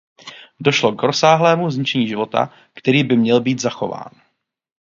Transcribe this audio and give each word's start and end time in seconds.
Došlo 0.59 0.95
k 0.95 1.03
rozsáhlému 1.03 1.71
zničení 1.71 2.07
života, 2.07 2.53
který 2.73 3.03
by 3.03 3.17
měl 3.17 3.41
být 3.41 3.59
zachován. 3.61 4.11